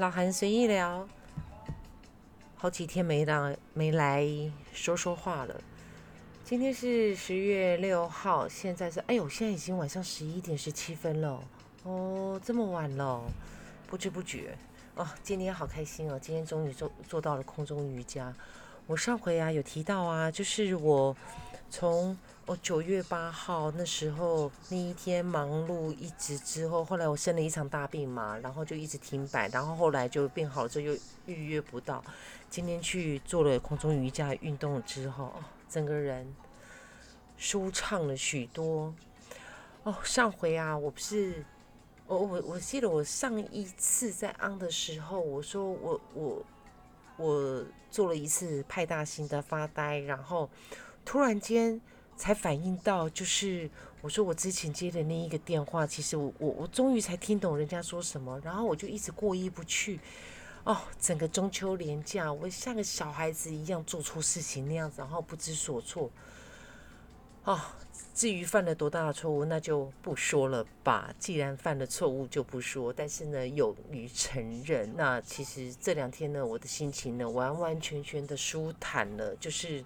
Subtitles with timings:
[0.00, 1.06] 老韩随意聊，
[2.56, 4.26] 好几天没让没来
[4.72, 5.60] 说说话了。
[6.42, 11.44] 今天是十月六号，现在是哎呦，现在已经晚上十一点十七分了
[11.82, 13.20] 哦，这么晚了，
[13.88, 14.56] 不知不觉
[14.94, 18.34] 哦，今天好开心哦，今天终于做做到了空中瑜伽。
[18.86, 21.14] 我上回啊有提到啊，就是我
[21.70, 22.16] 从。
[22.46, 32.02] 我九月八号那时候那一天忙碌一直之后，后来我生了一场大病嘛，然后就一直停摆，然后后来就病好了之后又预约不到。
[32.48, 35.32] 今天去做了空中瑜伽运动之后，
[35.68, 36.34] 整个人
[37.36, 38.92] 舒畅了许多。
[39.84, 41.44] 哦，上回啊，我不是
[42.08, 46.42] 我我我记得我上一次在安的时候，我说我我
[47.16, 50.50] 我做了一次派大星的发呆，然后
[51.10, 51.80] 突然间。
[52.16, 53.70] 才反应到，就是
[54.02, 59.98] 我说我之前接的那一个电话，其实我我我终于才听懂人家说什么，然后我就一直过意不去。
[60.64, 66.10] 哦，整个中秋连假，我像个小孩子一样做错事情那样子，然后不知所措。
[67.44, 67.58] 哦，
[68.14, 71.10] 至于犯了多大的错误，那就不说了吧。
[71.18, 72.92] 既然犯了错误，就不说。
[72.92, 74.94] 但是呢，勇于承认。
[74.94, 79.82] 那其实这两天呢，我的心情呢，完完全全的舒坦了，就是。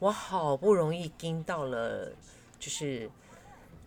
[0.00, 2.10] 我好不容易盯到了，
[2.58, 3.10] 就是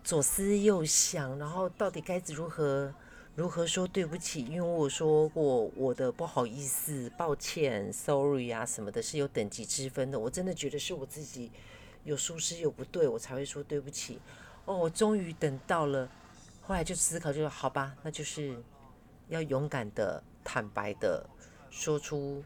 [0.04, 2.94] 左思右想，然后到底该如何
[3.34, 4.44] 如何说对不起？
[4.44, 10.16] 因为我说过我的不好意思、抱歉、sorry 啊什么的，是有等级之分的。
[10.16, 11.50] 我真的觉得是我自己
[12.04, 14.20] 有疏失有不对，我才会说对不起。
[14.66, 16.08] 哦，我终于等到了，
[16.62, 18.56] 后来就思考，就说好吧，那就是
[19.30, 21.26] 要勇敢的、坦白的
[21.70, 22.44] 说出。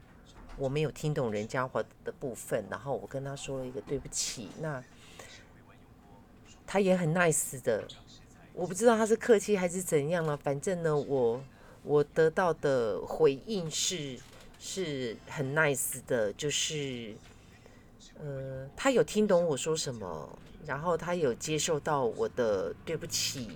[0.59, 4.83] 我没有听懂人家话的部分，然后我跟他说了一个对不起，那
[6.67, 7.87] 他也很 nice 的，
[8.53, 11.41] 我不知道他是客气还是怎样了，反正呢，我
[11.85, 14.19] 我得到的回应是
[14.59, 17.15] 是很 nice 的，就是
[18.19, 23.51] 呃，他有听懂我说什么，然后他有接受到我的对不起，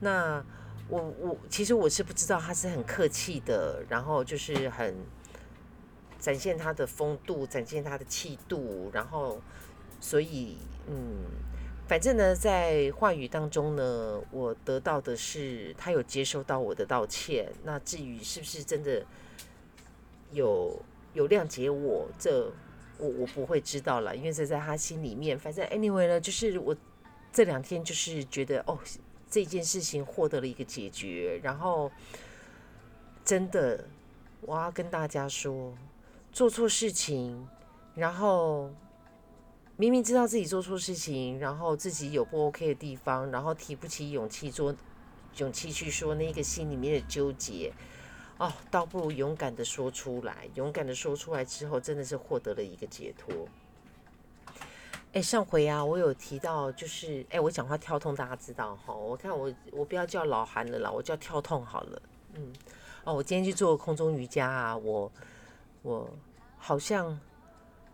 [0.00, 0.44] 那
[0.88, 4.92] 我我其实我是不知道他是很客气的，然后就是很。
[6.24, 9.38] 展现他的风度，展现他的气度，然后，
[10.00, 11.26] 所以，嗯，
[11.86, 17.52] 反正呢，在话语当中呢，我得到的是他有接收到我的道歉。
[17.62, 19.04] 那至于是不是真的
[20.32, 20.80] 有
[21.12, 22.50] 有谅解我，这
[22.96, 25.38] 我我不会知道了，因为这在他心里面。
[25.38, 26.74] 反正 anyway 呢，就是我
[27.34, 28.78] 这两天就是觉得哦，
[29.28, 31.92] 这件事情获得了一个解决，然后
[33.26, 33.84] 真的
[34.40, 35.74] 我要跟大家说。
[36.34, 37.46] 做错事情，
[37.94, 38.68] 然后
[39.76, 44.74] 明明知道自己做错事情，然后自己有不 OK 的地方，然后提不起勇气做，
[45.36, 47.72] 勇气去说那个心里面的纠结，
[48.36, 50.48] 哦，倒不如勇敢的说出来。
[50.56, 53.32] 勇敢的说出来之后，真的是获得了一个解脱。
[55.12, 58.92] 哎，上回啊，我有提到，就是哎，我讲话跳痛，大家知道哈？
[58.92, 62.02] 我看我我不要叫老韩了啦，我叫跳痛好了。
[62.32, 62.52] 嗯，
[63.04, 65.12] 哦，我今天去做空中瑜伽啊，我。
[65.84, 66.08] 我
[66.56, 67.20] 好像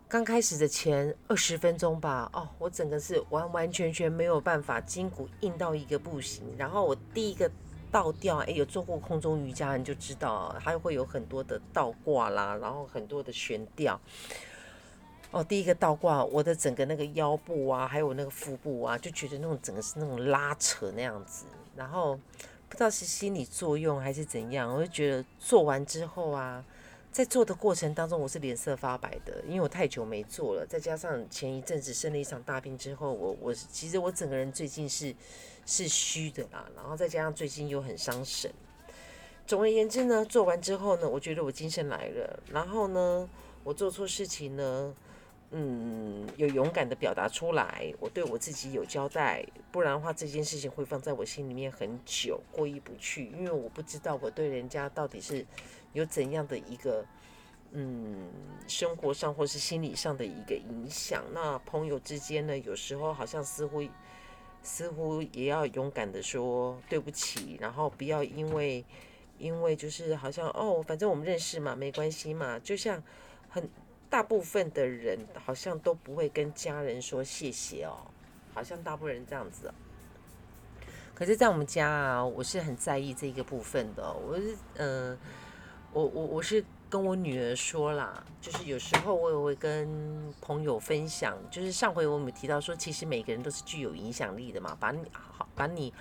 [0.08, 6.44] 刚开始的前二十分钟吧，哦，我整个是完完全全没有办法，筋骨硬到一个不行。
[6.56, 7.50] 然后我第一个
[7.90, 14.00] 倒吊，哎，有做过空中瑜伽，你就知道，它会有很多的倒挂啦，然后很多的悬吊。
[15.32, 21.44] 哦，第一个倒挂，我的整个那个腰部啊，还有那个腹部啊，就觉得那种整个是那种拉扯那样子。
[21.74, 22.14] 然后
[22.68, 26.64] 不知道是心理作用还是怎样，我就觉得做完之后啊。
[27.12, 35.12] 在做的过程当中，我是脸色发白的，因为我太久没做了，再加上前一阵子生了一场大病之后，我我其实我整个人最近是
[35.66, 38.48] 是虚的啦，然后再加上最近又很伤神。
[39.44, 43.28] 总而言之呢，做完之后呢，我觉得我精神来了，然后呢，
[43.64, 44.94] 我做错事情呢，
[45.50, 55.46] 嗯，有勇敢的表达出来，我对我自己有交代，不然的话这件事情会放在我心里面很久，过意不去，因为我不知道我对人家到底是。
[55.92, 57.04] 有怎样的一个
[57.72, 58.30] 嗯
[58.68, 61.24] 生活上或是心理上的一个影响？
[61.34, 63.82] 那朋友之间呢，有时候好像似乎
[64.62, 68.84] 似乎也要勇敢的说对不起，然后不要因为
[69.36, 72.56] 因为就是好像哦，反正我们认识嘛，没关系嘛。
[72.60, 73.02] 就像
[73.48, 73.68] 很
[74.10, 77.96] 大部分的人好像都不会跟家人说谢谢哦，
[78.52, 79.72] 好像大部分人这样子。
[81.14, 85.18] 可是，在我们家啊，我是很在意这个部分的，我是嗯。
[85.92, 95.92] 我我我是跟我女儿说啦，就是有时候我也会跟朋友分享，就是上回我们提到说，其实每个人都是具有影响力的嘛，把你好把你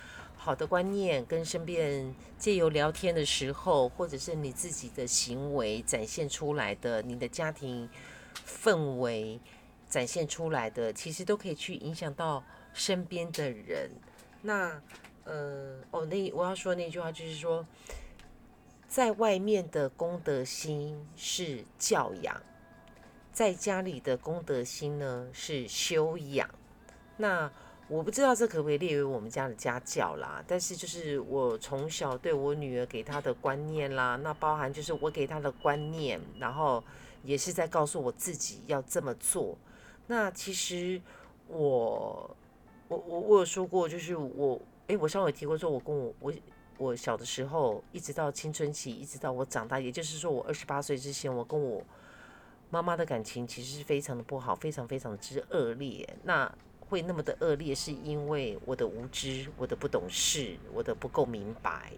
[0.41, 7.89] 好的观念，跟身边借由聊天的时候，或者是你自己的行为展现出来的，你的家庭
[8.47, 9.37] 氛围
[9.89, 12.41] 展现出来的，其实都可以去影响到
[12.73, 13.91] 身边的人。
[14.41, 14.81] 那，
[15.25, 17.67] 呃，哦，那我要说那句话就是说，
[18.87, 22.41] 在外面的功德心是教养，
[23.33, 26.49] 在家里的功德心呢是修养。
[27.17, 27.51] 那
[27.89, 36.83] 我不知道这可不可以列为我们家的家教啦，但是就是我从小对我女儿给她的观念啦，那包含就是我给她的观念，然后
[37.23, 39.57] 也是在告诉我自己要这么做。
[40.05, 41.01] 那其实
[41.47, 42.29] 我
[42.87, 46.33] 我我我有说过，就是我诶，我上回提过说，我跟我我
[46.77, 51.83] 我小的时候，一直到青春期，一直到我长大，也就是说我二十八岁之前，我跟我
[52.69, 56.07] 妈妈的感情其实是非常的不好，非常非常之恶劣。
[56.23, 56.51] 那
[56.89, 61.91] 会那么的恶劣，是因为我的无知、我的不懂事、我的不够明白。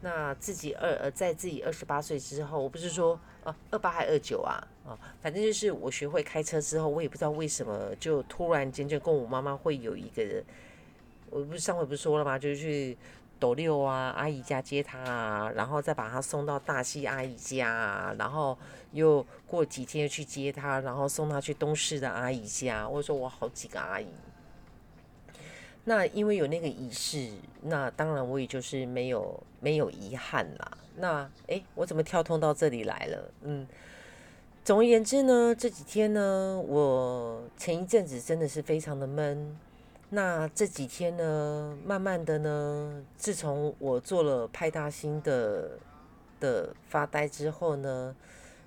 [0.00, 10.42] 那自己二呃，在自己二十八岁之后，我不是说呃二八还二九啊啊，反正就是我学会开车之后，我也不知道为什么，就突然间就跟我妈妈会有一个，
[11.30, 12.38] 我不是上回不是说了吗？
[12.38, 12.98] 就是去
[13.44, 18.56] 斗六啊阿姨家接她啊，然后再把她送到大西阿姨家啊，然后
[18.92, 22.88] 又过几天又去接她，然后送她去东市的阿姨家。
[22.88, 24.06] 我说我好几个阿姨。
[25.84, 30.78] 那因为有那个仪式，那当然我也就是没有没有遗憾啦。
[30.96, 33.30] 那诶，我怎么跳通到这里来了？
[33.42, 33.68] 嗯，
[34.64, 39.54] 总而言之呢，这几天呢，我前一阵子真的是非常的闷。
[40.10, 45.78] 那这几天呢，慢慢的呢，自从我做了派大星的
[46.40, 48.14] 的发呆之后呢，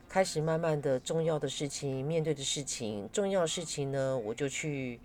[0.09, 4.99] 开始慢慢的重要的事情，面对的事情，重要事情呢，我就去。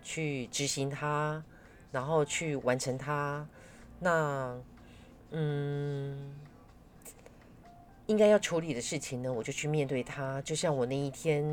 [0.00, 1.42] 去执行它，
[1.92, 3.46] 然后去完成它。
[3.98, 4.56] 那，
[5.32, 6.34] 嗯，
[8.08, 10.40] 应该要处理的事情呢，我就去面对它。
[10.40, 11.44] 就像我那一天，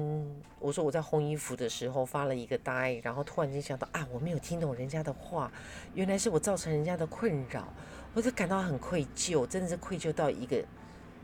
[0.58, 5.52] 我说我在烘衣服的时候发了一个呆，然后突然间想到啊，我没有听懂人家的话，
[5.94, 7.68] 原来是我造成人家的困扰，
[8.14, 10.64] 我就感到很愧疚，真的是愧疚到一个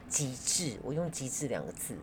[0.09, 0.77] 极致。
[0.83, 1.95] 我用“极致”两个字。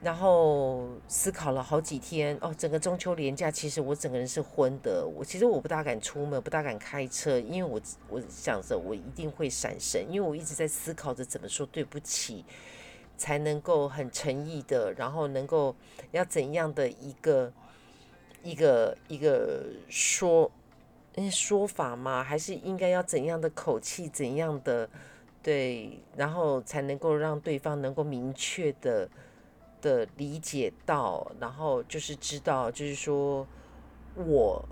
[0.00, 5.04] 然后思考了好几天哦，整个中秋连假，其实我整个人是昏的。
[5.04, 12.44] 我其实我不大敢出门，不大敢开车，因为我我想着我一定会闪神，因为我一直在思考着怎么说对不起，
[13.16, 15.74] 才能够很诚意的，然后能够
[16.12, 17.52] 要怎样的一个
[18.44, 20.48] 一个一个说
[21.28, 22.22] 说法吗？
[22.22, 24.88] 还是应该要怎样的口气，怎样的
[25.42, 29.10] 对，然后才能够让对方能够明确的。
[29.80, 33.46] 的理解到，然后就是知道，就是说，
[34.14, 34.64] 我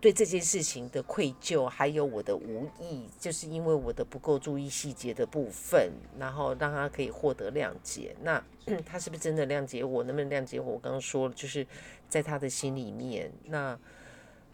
[0.00, 8.16] 对这件事情的愧疚，还有我的无意，就是因为我的不够注意细节的部分，然后让他可以获得谅解。
[8.22, 8.42] 那
[8.86, 10.02] 他是不是真的谅解我？
[10.04, 10.72] 能不能谅解我？
[10.72, 11.66] 我刚刚说了，就是
[12.08, 13.78] 在他的心里面，那。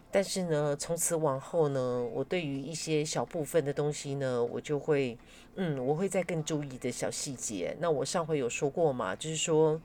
[0.09, 5.17] 但是呢，从此往后呢，我对于一些小部分的东西呢，我就会，
[5.59, 7.75] 嗯，我会再更注意的小细节。
[7.79, 9.81] 那我上回有说过嘛，就是说，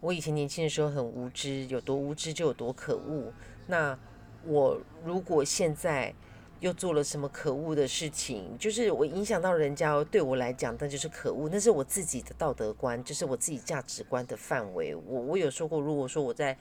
[0.00, 3.32] 我以前年轻的时候很无知，有多无知就有多可恶。
[3.66, 3.98] 那
[4.44, 6.14] 我如果现在
[6.60, 14.94] 又做了什么可恶的事情，就是我影响到人家，对我来讲，那就是可恶，那是我自己的道德观，就是我自己价值观的范围。
[14.94, 16.56] 我我有说过，如果说我在。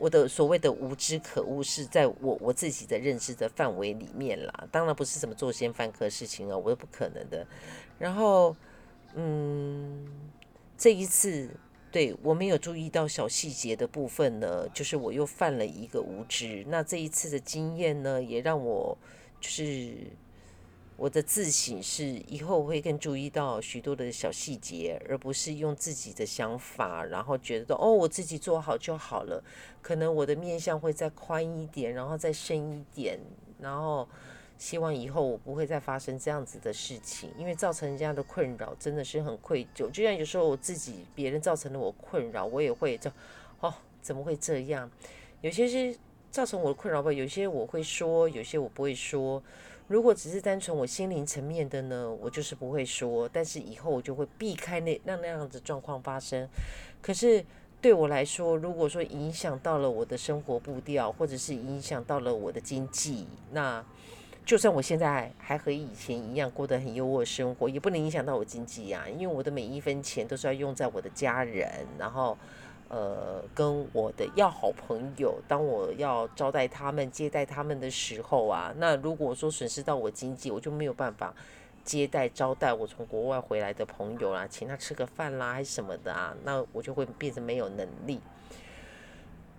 [0.00, 7.46] 我的所谓的无知可恶，是在我我自己的认知的范围里面啦，当然不是什么做先犯科事情啊，我不可能的。
[7.98, 8.56] 然后，
[9.14, 10.08] 嗯，
[10.76, 11.50] 这一次
[11.92, 16.64] 对我没有注意到小细节的部分呢，就是我又犯了一个无知。
[16.68, 18.98] 那这一次的经验呢，也让我
[19.40, 19.94] 就是。
[21.00, 29.42] 我的自省是以后会更注意到许多的小细节，而不是用自己的想法，然后觉得哦，我自己做好就好了。
[29.80, 33.18] 可能我的面相会再宽一点，然后再深一点，
[33.58, 34.06] 然后
[34.58, 39.90] 希望以后我不会再发生这样子的事情，因为造成人家的困扰真的是很愧疚。
[39.90, 43.10] 就像有时候我自己别人造成了我困扰，我也会就
[43.60, 44.90] 哦，怎么会这样？
[45.40, 45.98] 有些是
[46.30, 49.42] 造成我的困扰吧，有些我会说，有些我不会说。
[49.90, 56.48] 如果只是单纯我心灵层面的呢，我就是不会说，但是以后我就会避开那那那样子状况发生。
[57.02, 57.44] 可是
[57.80, 63.84] 对我来说，如果说影响到了我的生活步调，或者是影响到了我的经济，那
[64.46, 71.68] 就算我现在还和以前一样过得很优渥生活，也不能影响到我经济呀，因为我的每一分钱都是要用在我的家人，
[71.98, 72.38] 然后
[72.90, 81.32] 呃，跟我的要好朋友，当我要招待他们、接待他们的时候啊，那如果说损失到我经济，我就没有办法
[81.84, 88.20] 接待、招待我从国外回来的朋友啦，请他吃个饭啦，还是什么的啊，那我就会变成没有能力。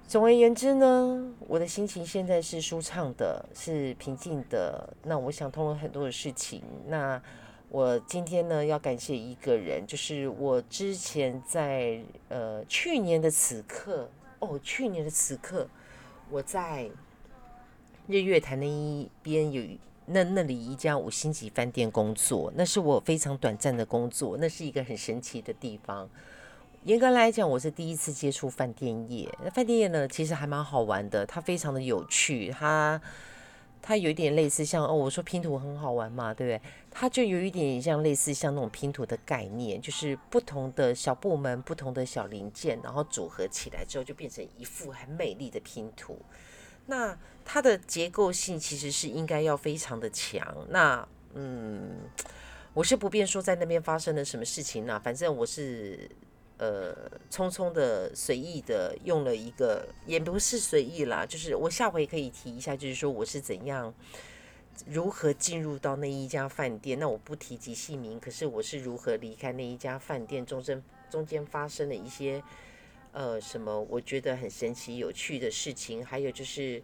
[0.07, 4.93] 总而言之呢，我的心情现在是舒畅的，是平静的。
[5.03, 6.61] 那我想通了很多的事情。
[6.88, 7.21] 那
[7.72, 14.10] 我今天呢，要感谢一个人，就是我之前在呃去年的此刻
[14.40, 15.66] 哦，去年的此刻，
[16.30, 16.92] 我在
[18.08, 19.63] 日月潭那一边有
[20.06, 26.10] 那那里一家五星级饭店工作，那是我非常短暂的工作，那是一个很神奇的地方。
[26.84, 29.34] 严格来讲，我是第一次接触饭店业。
[29.42, 32.50] 那饭店业呢，其实还蛮好玩的，它非常的有趣。
[32.50, 33.01] 它
[33.81, 36.69] 它有一点类似像哦，我说拼图很好玩嘛，对不对？
[36.91, 46.17] 它就有一点像类似像那种拼图的概念，就是不同的小部门、不同的小零件，然后组合起来之后，就变成一幅很美丽的拼图。
[46.85, 50.55] 那它的结构性其实是应该要非常的强。
[50.69, 51.97] 那嗯，
[52.73, 55.00] 我是不便说在那边发生了什么事情呢？
[55.03, 56.09] 反正我是。
[56.62, 56.96] 呃，
[57.32, 63.91] 匆匆的、随意的用了一个，也不是随意啦，就是我下回可以提一下，就是说我是怎样、
[64.86, 67.00] 如何进入到那一家饭店。
[67.00, 72.44] 那我不提及姓名，可是我是如何离开那一家饭店，中间中间发生了一些
[73.12, 76.06] 呃什么，我觉得很神奇、有趣的事情。
[76.06, 76.84] 还有就是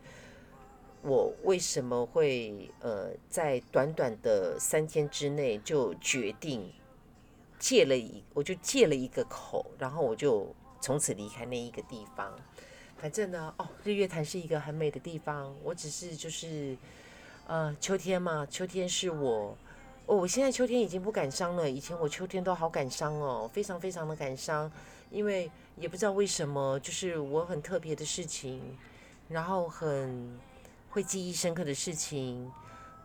[1.03, 6.73] 我为什么会呃在短短的三天之内就决定。
[7.59, 12.33] 借了一，我就借了一个口，然后我就从此离开那一个地方。
[12.97, 15.55] 反正呢，哦，日月潭是一个很美的地方。
[15.63, 16.75] 我只是就是，
[17.45, 19.55] 呃，秋天嘛，秋天是我，
[20.07, 21.69] 哦，我现在秋天已经不感伤了。
[21.69, 24.71] 以前我秋天都好感伤哦，非常非常的感伤，
[25.11, 28.61] 因为也不知道为什么，就是我很特别的事情，
[29.29, 30.39] 然后很
[30.89, 32.51] 会记忆深刻的事情。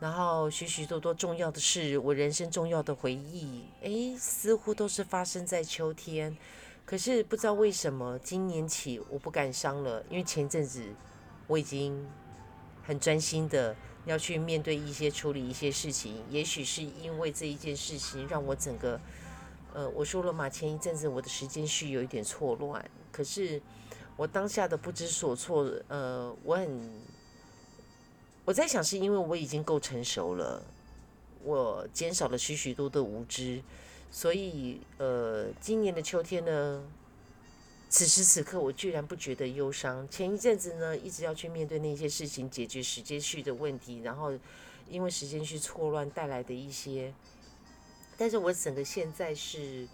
[0.02, 6.36] 然后许许多多重要的事，我人生重要的回忆，哎，似乎都是发生在秋天。
[6.84, 10.82] 可是不知道为什么，今年起我不感伤了，因为前阵子
[11.46, 12.04] 我已经
[12.82, 16.20] 很专心的要去面对一些处理一些事情。
[16.28, 19.00] 也许是因为这一件事情，让我整个，
[19.72, 22.84] 呃，我说了嘛，前一阵子我的时间序有一点错乱。
[23.12, 23.62] 可是
[24.16, 27.11] 我当下的不知所措，呃，我很。
[28.44, 30.60] 我在想，是因为我已经够成熟了，
[31.44, 33.62] 我减少了许许多的无知，
[34.10, 36.82] 所以呃，今年的秋天呢，
[37.88, 40.08] 此时此刻我居然不觉得忧伤。
[40.08, 44.32] 前一阵子呢，一直要去面对那些事情，解决时间序的问题，然后
[44.88, 47.14] 因为时间序错乱带来的一些，
[48.16, 49.86] 但是我整个现在是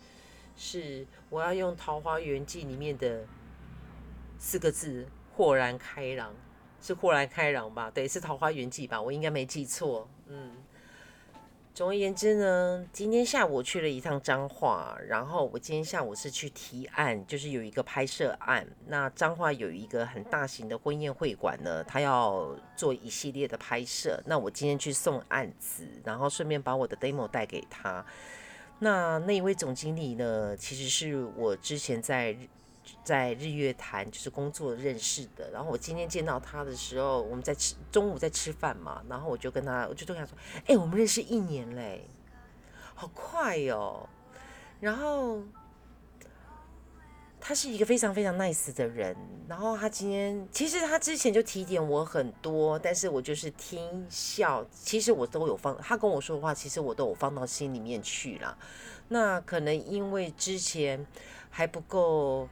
[0.56, 3.26] 是我要用《桃花源记》里面的
[4.38, 6.34] 四个字：豁然开朗。
[6.80, 7.90] 是豁然开朗吧？
[7.92, 9.00] 对，是《桃花源记》吧？
[9.00, 10.08] 我应该没记错。
[10.26, 10.52] 嗯，
[11.74, 18.66] 总而言之呢，今天下午我去了一趟彰化，然后我今天下午是去提案，就是有一个拍摄案。
[18.86, 24.22] 那彰化有一个很大型的婚宴会馆呢，他要做一系列的拍摄。
[24.26, 28.04] 那我今天去送案子，然后顺便把我的 demo 带给他。
[28.78, 32.36] 那那一位总经理呢，其实是我之前在。
[33.04, 42.08] 在日月潭就是工作认识的，然后我今天见到他的时候，我们在吃中午在吃饭嘛，然后我就跟他，我就跟他说，哎，我们认识一年嘞，
[42.94, 44.08] 好快哟。
[44.80, 45.42] 然后
[47.40, 49.16] 他是一个非常非常 nice 的人，
[49.48, 58.56] 然后他今天其实他之前就提点我很多，但是我就是听笑，其实我都有放，他跟我说的话，其实我都有放到心里面去了。
[59.08, 61.06] 那可能因为之前
[61.50, 62.48] 还不够。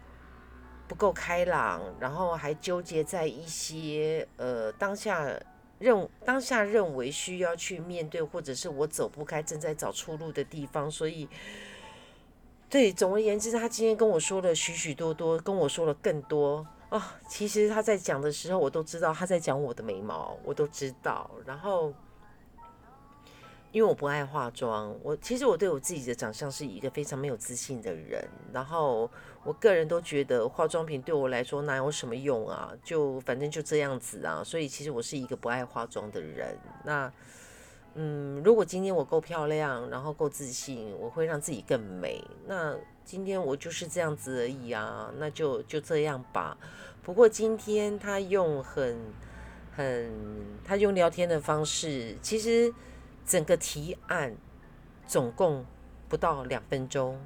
[0.88, 5.28] 不够开朗，然后还纠结在一些呃当下
[5.78, 10.90] 认当下认为需要去面对，或者是我走不开，正在找出路的地方。
[10.90, 11.28] 所以，
[12.70, 17.16] 对，总而言之，他今天跟我说了许许多多，跟我说了更多啊。
[17.28, 21.30] 其实他在讲的时候，我都知道他在讲我的眉毛，我都知道。
[21.44, 21.92] 然后。
[23.76, 28.26] 因为我不爱化妆，我其实我对我自己的长相是一个非常没有自信的人。
[28.50, 29.10] 然后
[29.44, 32.72] 我个人都觉得化妆品对我来说哪有什么用啊？
[32.82, 34.42] 就反正就这样子啊。
[34.42, 36.56] 所以其实我是一个不爱化妆的人。
[36.86, 37.12] 那
[37.96, 42.24] 嗯，如果今天我够漂亮，然后够自信，我会让自己更美。
[42.46, 46.56] 那今天我就是这样子而已啊，那就就这样吧。
[47.02, 48.96] 不过今天他用很
[49.76, 50.10] 很
[50.64, 52.72] 他用聊天的方式，其实。
[53.26, 54.36] 整个提案
[55.06, 55.66] 总共
[56.08, 57.20] 不到两分钟，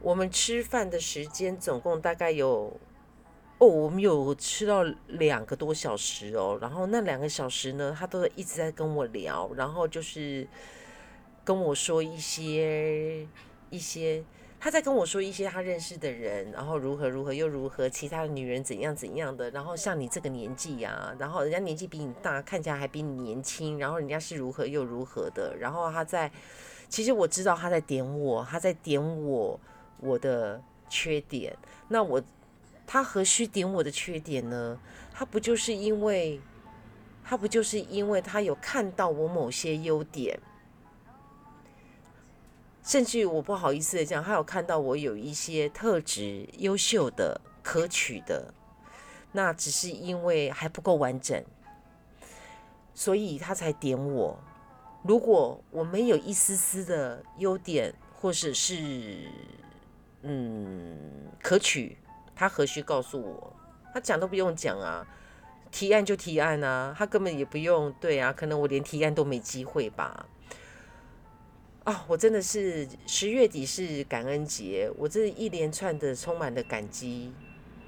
[0.00, 2.78] 我们吃饭的时间总共大概有，
[3.58, 6.58] 哦，我们有吃到两个多小时哦。
[6.60, 10.46] 然后那两个小时呢，他都一直在跟我聊，然后就是
[11.44, 13.26] 跟我说一些
[13.70, 14.22] 一些。
[14.60, 26.30] 他在跟我说一些他认识的人，然后如何如何又如何，其他的女人怎样怎样的，然后像你这个年纪呀，然后人家年纪比你大，看起来还比你年轻，然后人家是如何又如何的，然后他在，
[26.88, 29.60] 其实我知道他在点我，他在点我
[30.00, 32.20] 我的缺点，那我
[32.84, 34.78] 他何须点我的缺点呢？
[35.12, 36.40] 他不就是因为，
[37.24, 40.38] 他不就是因为他有看到我某些优点？
[42.88, 48.54] 甚至我不好意思的讲，他有看到我有一些特质优秀的、可取的，
[49.32, 51.44] 那只是因为还不够完整，
[52.94, 54.38] 所以他才点我。
[55.02, 59.28] 如果我没有一丝丝的优点，或者是
[60.22, 60.96] 嗯
[61.42, 61.98] 可取，
[62.34, 63.52] 他何须告诉我？
[63.92, 65.06] 他讲都不用讲啊，
[65.70, 70.26] 提案就提案啊，他根本也不用对啊，可能我连提案都没机会吧。
[71.88, 77.32] 啊，我真的是十月底是感恩节，我这一连串的充满了感激，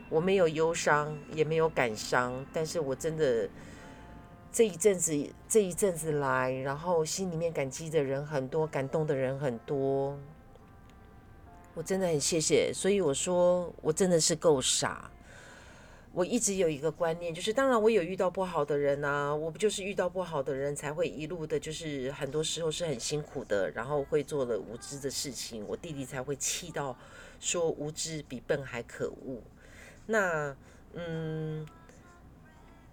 [0.08, 3.46] 我没有忧伤，也没有感伤，但是我真的
[4.50, 5.14] 这一阵子
[5.46, 10.18] 这一阵子来，然后心里面感激的人很多，感动的人很多，
[11.74, 15.10] 我真的很谢谢，所以我说我真的是够傻。
[16.12, 26.98] 我一直有一个观念，就是当然我有遇到不好的人啊，我不就是遇到不好的人才会一路的，就是很多时候是很辛苦的，然后会做了无知的事情，我弟弟才会气到
[27.38, 29.40] 说无知比笨还可恶。
[30.06, 30.56] 那
[30.94, 31.64] 嗯，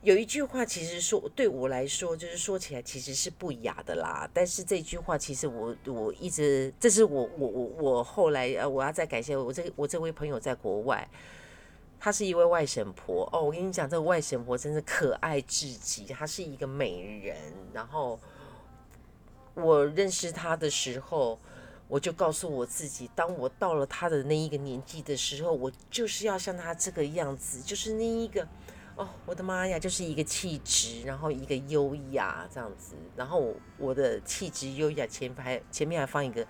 [0.03, 4.29] 有一句话其实说对我来说，就是说起来其实是不雅的啦。
[4.31, 11.09] 但是这句话其实我我一直，这是我我我我后来呃，我要再感谢我这我这位朋友在国外。
[11.99, 17.35] 她是一位外省婆哦，我跟你讲，这个外省婆真是可爱至极，她是一个美人。
[17.73, 18.19] 然后
[19.55, 21.39] 我认识她的时候，
[21.87, 28.47] 我就告诉我自己，当我到了她的那一个年纪的时候，我就是要像她这个样子，就是那一个
[28.95, 32.93] 哦，我的妈呀，就是一个气质，然后一个优雅这样子。
[33.15, 36.45] 然后我的气质优雅，前排前面还放一个，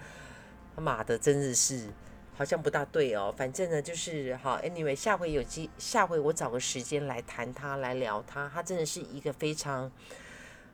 [0.75, 1.87] 他妈的，真的是。
[2.37, 4.61] 好像不大对哦，反正呢就是好。
[4.61, 8.47] Anyway，下回有机，下回我找个时间来谈她，来聊她。
[8.53, 9.91] 她真的是一个非常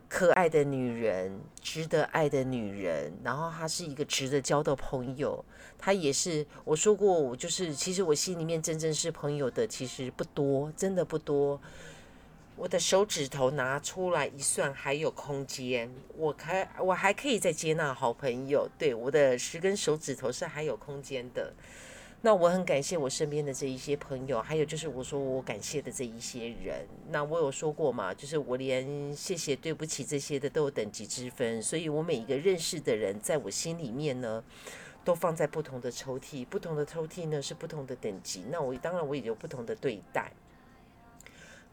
[0.10, 3.14] 可爱的女人，值得爱的女人。
[3.24, 5.46] 然后她是一个值得交的朋友。
[5.78, 11.62] 她也是我说过，我就是其实我心里面真正是朋友的，其实不多，真的不多。
[12.56, 18.70] 我的手指头拿出来一算，还有空间，我还我还可以再接纳好朋友。
[18.78, 21.52] 对，我的十根手指头是还有空间的。
[22.22, 26.88] 那我很感谢我身边的这一些朋友，还有就是我说我感谢的这一些人。
[27.10, 34.42] 那我有说过嘛，就是我连谢谢、对不起这些的都有等级之分，所以我每一个认识的人，在我心里面呢，
[35.04, 38.46] 都放在不同的抽屉，不同的抽屉呢是不同的等级。
[38.50, 40.32] 那我当然我也有不同的对待。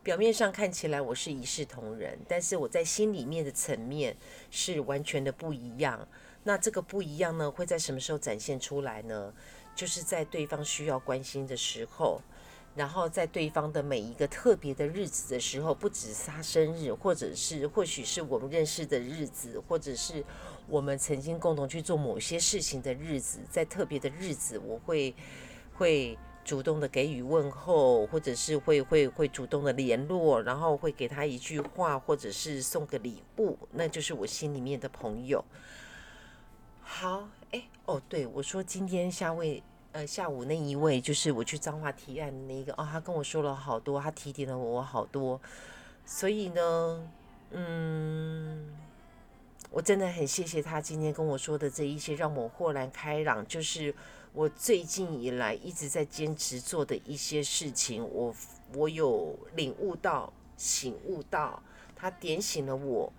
[0.02, 4.16] 表面上看起来我是一视同仁，但是我在心里面的层面
[4.50, 6.08] 是完全的不一样。
[6.42, 9.32] 那这个不一样呢，会在什么时候展现出来呢？
[9.74, 12.22] 就是在对方需要关心的时候，
[12.74, 20.24] 然后在对方的每一个特别的日子的时候，不止他生日，或者是或许是我们认识的日子，或者是
[20.66, 25.14] 我们曾经共同去做某些事情的日子，在特别的日子，我会
[25.74, 26.16] 会。
[26.50, 35.44] 主动的给予问候，或者是会会会主动的联络，然后会给他一句话，或者是送个礼物，那就是我心里面的朋友。
[36.82, 45.40] 好，哎，哦，对，我说今天下位，呃，下午那一位就是我去脏话提案的那个，哦，他跟我说了好多，他提点了我好多，
[46.04, 47.08] 所以呢，
[47.52, 48.74] 嗯，
[49.70, 53.94] 我真的很谢谢他今天跟我说的这一些，让我豁然开朗，就是。
[54.32, 58.32] 我最近以来一直在坚持做的一些事情，我
[58.74, 61.60] 我有领悟到、醒悟到，
[61.96, 63.12] 他点醒了我，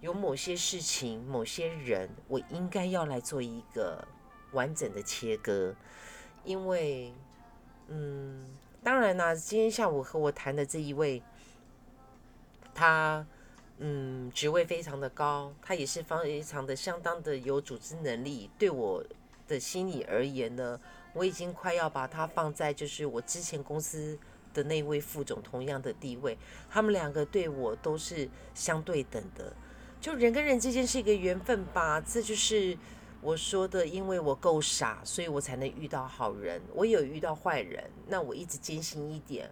[0.00, 4.04] 有某些事情、某些人，我应该要来做一个
[4.50, 5.72] 完整的切割，
[6.44, 7.12] 因为，
[7.86, 8.44] 嗯，
[8.82, 11.22] 当然啦，今天下午和我谈的这一位，
[12.74, 13.24] 他，
[13.78, 19.04] 嗯，职位非常的高，他也是非常的相当的有组织能力，对我。
[19.48, 20.80] 的心理而言呢，
[21.12, 24.18] 我已经快要把他放在就是我之前公司
[24.52, 26.36] 的那位副总同样的地位，
[26.68, 29.52] 他们两个对我都是相对等的。
[30.00, 32.76] 就人跟人之间是一个缘分吧，这就是
[33.20, 36.60] 我说的，因为我够傻，所以我才能遇到好人。
[36.74, 39.48] 我有遇到坏人，那我一直坚信一点：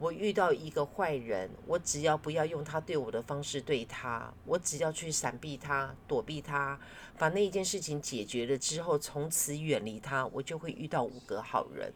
[0.00, 6.80] 我遇到一个坏人，我只要不要用他对我的方式对他，我只要去闪避他、躲避他，
[7.18, 11.92] 把那一件事情解决了之后，从此远离他，我就会遇到五个好人。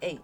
[0.00, 0.18] 哎，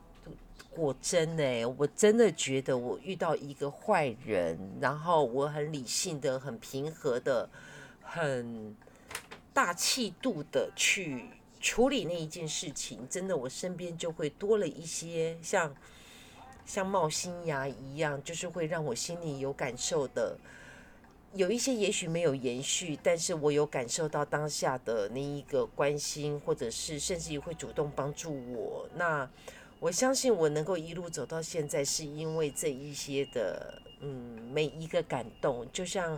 [0.70, 7.48] 果真呢，我真的觉得我遇到一个坏人，然后我很理性的、很平和的、
[8.02, 8.76] 很。
[9.52, 11.24] 大气度的去
[11.60, 15.74] 处理那一件事情，真的，我身边就会多了一些像
[16.72, 20.38] 像冒新芽一样，就是会让我心里有感受的。
[21.34, 28.88] 有一些也许没有延续，但是我有感受到当下的那一个关心，或者是甚至于会主动帮助我。
[28.94, 29.28] 那
[29.80, 36.16] 我相信我能够一路走到现在，是因为这一些的，嗯，每一个感动，就像。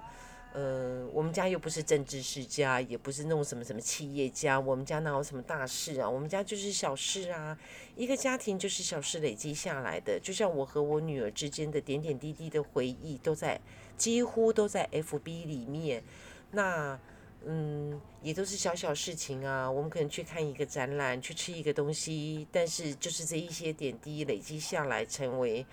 [0.55, 6.09] 呃，我们家又不是政治世家，也不是那种什么什么企业家，我们家哪有什么大事啊？
[6.09, 7.57] 我们家就是小事啊，
[7.97, 10.21] 一个家庭就是小事累积下来的。
[10.21, 13.59] 就像我和我女儿之间的点点滴滴的回忆，都在
[13.97, 16.05] 几乎都在 FB 里面。
[16.51, 16.99] 那
[17.47, 19.71] 嗯，也都是小小事情啊。
[19.71, 25.65] 我们可能去看一个展览，去吃一个东西，但是就是这一些点滴累积下来，成为。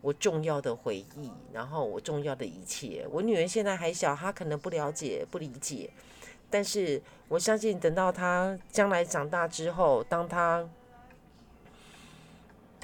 [0.00, 3.06] 我重要的回忆，然后我重要的一切。
[3.10, 5.90] 我女儿现在还小，她可能不了解、不理解，
[6.48, 10.68] 但是我相信，等到她将来长大之后，当她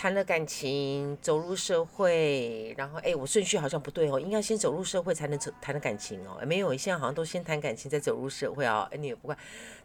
[0.02, 6.44] 谈了感情，走入社会，然后哎，我顺序好像不对哦，应该先走入社会才能走谈的感情哦。
[6.44, 8.88] 没有，现在好像都先谈感情再走入社会啊。
[8.90, 9.38] 哎，你也不管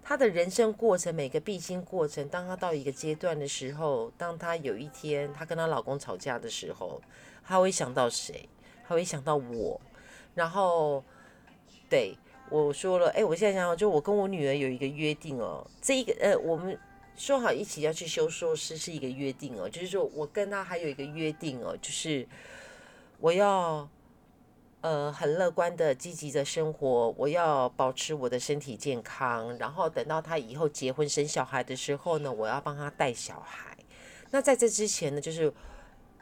[0.04, 7.00] 他的人生过程，每个必经过程，当他到一个阶段的时候，当他有一天他跟他老公吵架的时候。
[7.46, 8.50] 他会想到谁？
[8.88, 9.80] 他会想到我，
[10.34, 11.04] 然后，
[11.88, 12.18] 对
[12.50, 16.76] 我说了，哎，我现在想想，就我跟我女儿有一个约定哦，这一个呃，我们
[17.18, 22.26] 说好一起要去修硕士是一个约定哦，就是说我跟他还有一个约定哦，就是
[23.20, 23.90] 我要
[24.80, 33.76] 呃很乐观的、积极的生活，我要保持我的身体健康，然后等到他以后结婚生小孩的时候呢，我要帮他带小孩。
[34.32, 35.52] 那在这之前呢，就是。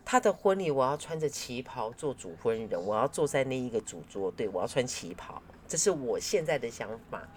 [0.08, 7.28] 他的婚礼，我要穿着旗袍做主婚人，我要坐在那一个主桌，对我要穿旗袍，这是我现在的想法。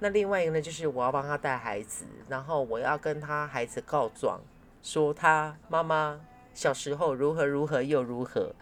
[0.00, 4.40] 那另外一个呢，就是我要帮他带孩子，然后我要跟他孩子告状，
[4.82, 6.20] 说他妈妈
[6.54, 8.54] 小时候如何如何又如何。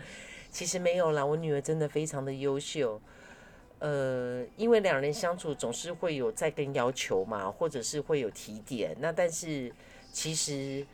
[0.50, 3.00] 其实没有啦，我女儿真的非常的优秀。
[3.78, 8.96] 呃，因为两人相处总是会有在跟要求嘛，或者是会有提点。
[9.00, 9.72] 那但是
[10.12, 10.86] 其实。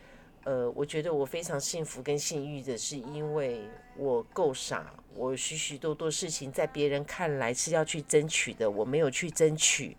[0.45, 3.61] 呃，我觉得我非常幸福跟幸运的是，因为
[3.97, 9.97] 我够傻，我许许多多事情在别人看来是要去争取的，我没有去争取，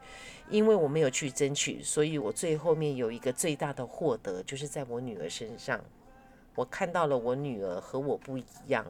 [0.50, 5.80] 因为我没有去争取，所以我最后面有一个最大的获得，就是在我女儿身上，
[6.56, 8.86] 我看到了我女儿和我不一样，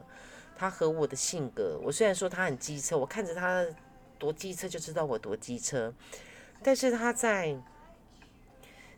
[0.56, 3.64] 她和我的性格，我虽然说她很机车，我看着她
[4.18, 5.94] 多机车就知道我多机车，
[6.64, 7.56] 但是她在。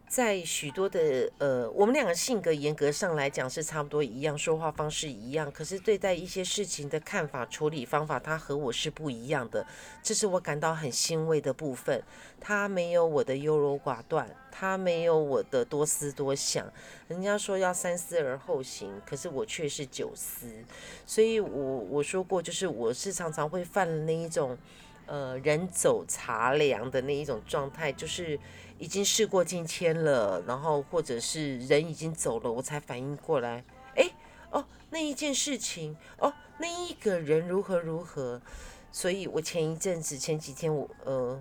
[0.08, 9.66] 在许多的呃，我们两个性格严格上来讲是差不多一样，说话方式一样，可是对待一些事情的看法、处理方法，他和我是不一样的，
[10.04, 12.00] 这是我感到很欣慰的部分。
[12.40, 16.64] 他没有我的优柔寡断，他没有我的多思多想。
[17.08, 20.46] 人家说要三思而后行，可是我却是九思。
[21.04, 24.56] 所以我我说过，就是我是常常会犯那一种
[25.06, 28.38] 呃人走茶凉的那一种状态，就是。
[28.78, 34.10] 已经事过境迁了，然后或者是人已经走了，我才反应过来，哎，
[34.50, 38.40] 哦，那一件事情，哦，那一个人如何如何，
[38.92, 41.40] 所以我前一阵子前几天我呃，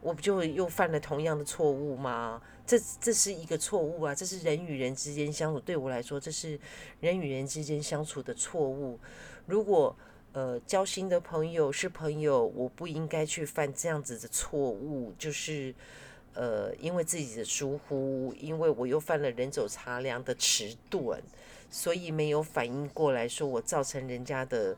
[0.00, 2.40] 我不就又犯了同样的错误吗？
[2.64, 6.58] 这这是一个错误啊，这是人与人之间相处，对我来说，这是
[7.00, 8.98] 人与人之间相处的错误。
[9.46, 9.96] 如果
[10.32, 15.74] 呃交心的朋友是朋友，我不应该去犯这样子的错误，就是。
[16.36, 21.18] 呃，因为自己的疏忽，因为我又犯了人走茶凉的迟钝，
[21.70, 24.76] 所以没有反应过来，说我造成人家的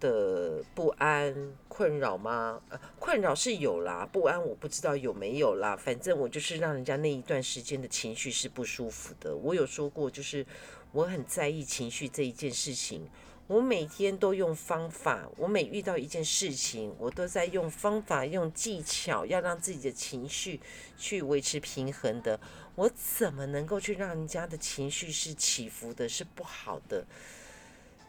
[0.00, 2.60] 的不安困扰吗？
[2.68, 9.34] 呃，困扰是有啦，不安我不知道有没有啦，反正我就是让人家那一段时间的情绪是不舒服的。
[9.36, 10.44] 我有说过，就是
[10.92, 13.08] 我很在意情绪这一件事情。
[13.48, 20.60] 我每天都用方法，我每遇到一件事情，我都在用方法、用技巧，要让自己的情绪
[20.98, 22.40] 去维持平衡的。
[22.74, 27.06] 我怎么能够去让人家的情绪是起伏的，是不好的？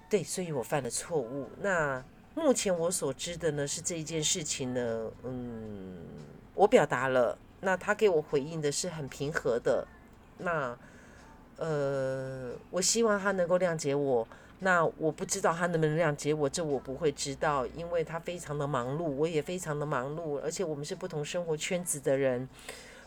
[0.10, 1.50] 对，所以我犯了错误。
[1.62, 5.97] 那目前我所知的呢，是这一件事情呢，嗯，
[6.56, 9.88] 我表达了，那他给我回应的是很平和的，
[10.39, 10.76] 那
[11.58, 14.28] 呃，我希望他能够谅解我。
[14.60, 22.50] 那我不知道他能不能谅解我，这我不会知道，因为他非常的忙碌，我也非常的忙碌，而且我们是不同生活圈子的人，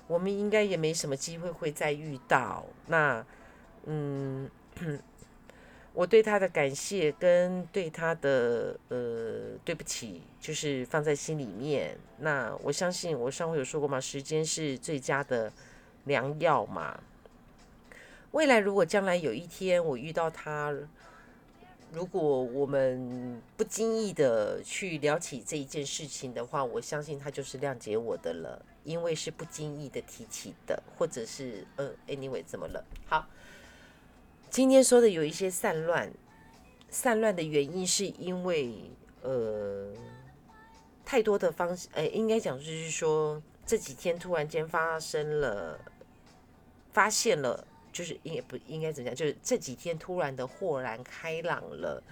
[0.06, 2.64] 我们应该也没什么机会会再遇到。
[2.86, 3.26] 那，
[3.86, 4.48] 嗯，
[5.92, 11.98] 我对他的感谢跟对他的呃对不起，就是放在心里面。
[12.18, 15.52] 那我相信我上回有说过嘛，时间是最佳的
[16.04, 17.00] 良药嘛。
[18.30, 20.72] 未来如果将来有一天我遇到他。
[21.92, 32.85] 如果我们不经意的去聊起这一件事情的话，我相信他就是谅解我的了，因为是不经意的提起的，或者是呃，anyway 怎么了？
[33.07, 33.26] 好，
[34.50, 36.12] 今天说的有一些散乱，
[36.88, 38.72] 散乱的原因是因为
[39.22, 39.92] 呃
[41.05, 45.81] 太多的方式，哎，应该讲就是说这几天突然间发生了，
[46.92, 47.66] 发现了。
[47.92, 49.16] 就是应该不应该怎么讲？
[49.16, 52.03] 就是这几天突然的豁然开朗了，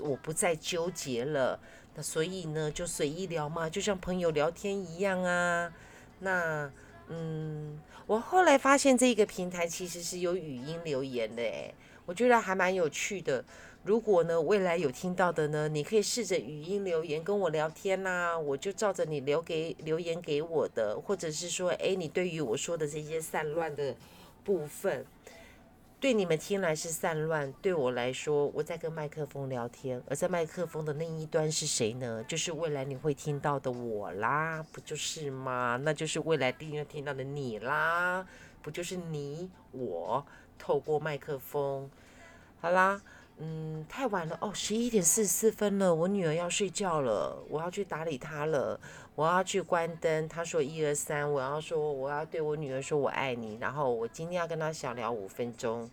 [0.00, 1.58] 我不再纠结了。
[1.94, 5.72] 那所以呢，就随意聊嘛，就像朋友聊天一样啊。
[6.20, 6.70] 那
[7.08, 13.44] 嗯，我后来发现这个平台其实是有语音留言的，诶，我觉得还蛮有趣的。
[13.84, 23.94] 如果呢未来有听到的呢，你可以试着语音留言跟我聊天呐，我就照着你留给留言给我的，或者是说，哎，你对于我说的这些散乱的
[24.46, 25.04] 部分。
[25.98, 32.22] 对你们听来是散乱，对我来说，我在跟麦克风聊天，而在麦克风的另一端是谁呢？
[32.28, 35.80] 就是未来你会听到的我啦，不就是吗？
[35.82, 38.24] 那就是未来第一个听到的你啦，
[38.62, 40.24] 不就是你我
[40.58, 41.90] 透过麦克风，
[42.60, 43.00] 好啦。
[43.38, 48.80] 嗯，太晚了哦，十一点四十四分了，我女儿要睡觉了，我要去打理她了，
[49.14, 50.26] 我要去关灯。
[50.26, 55.90] 她说一二三，我要说我要对我女儿说我爱你，然后我今天要跟她小聊五分钟，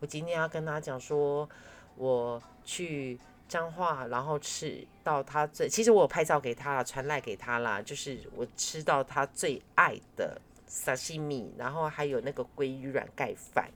[0.00, 1.48] 我今天要跟她讲说
[1.96, 13.70] 我去彰化，然后吃到她最，其实我有拍照给她了，传赖给她啦，就是我吃到她最爱的沙西米，然后还有那个鲑鱼软盖饭。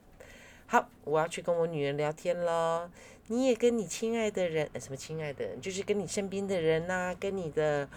[0.73, 2.89] 好，我要去跟我女儿聊天喽。
[3.27, 7.89] 你也跟你亲爱的人，什么亲爱的人，就是跟你身边的人呐，跟你的，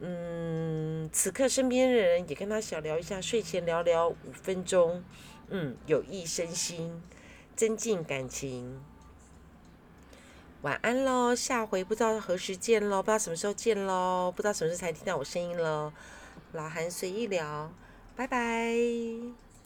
[0.00, 5.02] 嗯，此刻身边的人也跟他小聊一下，睡前聊聊五分钟，
[5.48, 7.02] 嗯，有益身心，
[7.56, 8.78] 增进感情。
[10.60, 15.90] 晚安喽，下回不知道何时见喽，不知道什么时候见喽，不知道什么时候才听到我声音喽。
[16.52, 17.72] 老韩随意聊，
[18.14, 19.49] 拜拜。